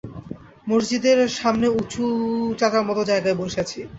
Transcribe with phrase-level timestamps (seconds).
[0.67, 2.03] মসজিদের সামনে উঁচু
[2.59, 3.79] চাতালমতো জায়গায় বসে আছি।